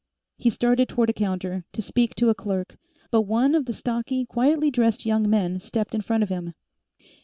[0.35, 2.79] He started toward a counter, to speak to a clerk,
[3.11, 6.55] but one of the stocky, quietly dressed young men stepped in front of him.